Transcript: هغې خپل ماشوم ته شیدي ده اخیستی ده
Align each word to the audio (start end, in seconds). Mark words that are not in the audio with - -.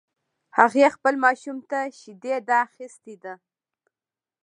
هغې 0.57 0.87
خپل 0.95 1.13
ماشوم 1.25 1.57
ته 1.69 1.79
شیدي 1.99 2.33
ده 2.47 2.55
اخیستی 2.67 3.15
ده 3.23 3.33